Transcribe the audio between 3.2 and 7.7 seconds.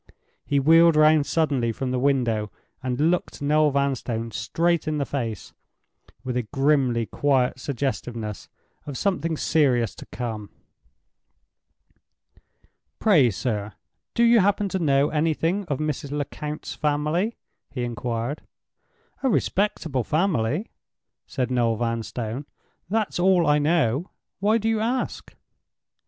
Noel Vanstone straight in the face with a grimly quiet